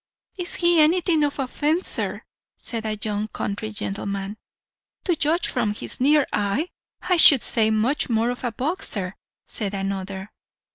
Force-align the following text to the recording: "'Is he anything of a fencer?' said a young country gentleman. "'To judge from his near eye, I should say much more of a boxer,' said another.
"'Is 0.39 0.55
he 0.55 0.79
anything 0.81 1.23
of 1.23 1.37
a 1.37 1.45
fencer?' 1.47 2.25
said 2.57 2.87
a 2.87 2.97
young 3.03 3.27
country 3.27 3.69
gentleman. 3.69 4.35
"'To 5.03 5.15
judge 5.15 5.47
from 5.47 5.75
his 5.75 6.01
near 6.01 6.25
eye, 6.33 6.69
I 7.03 7.17
should 7.17 7.43
say 7.43 7.69
much 7.69 8.09
more 8.09 8.31
of 8.31 8.43
a 8.43 8.51
boxer,' 8.51 9.15
said 9.45 9.75
another. 9.75 10.31